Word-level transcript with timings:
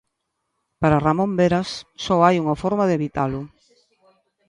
Para 0.81 1.03
Ramón 1.07 1.31
Veras, 1.39 1.69
só 2.05 2.15
hai 2.25 2.35
unha 2.43 2.59
forma 2.63 2.83
de 2.87 2.93
evitalo. 2.99 3.41